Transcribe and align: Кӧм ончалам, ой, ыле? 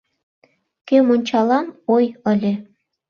Кӧм 0.87 1.07
ончалам, 1.15 1.67
ой, 1.95 2.05
ыле? 2.31 2.53